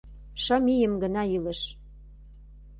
[0.43, 1.61] Шым ийым гына илыш.